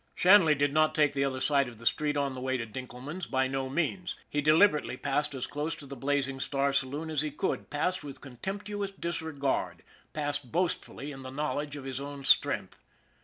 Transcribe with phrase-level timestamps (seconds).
[0.15, 3.27] Shanley did not take the other side of the street on the way to Dinkelman's
[3.27, 4.15] by no means.
[4.27, 8.03] He deliber ately passed as close to the Blazing Star saloon as he could, passed
[8.03, 12.79] with contemptuous disregard, passed boastfully in the knowledge of his own strength.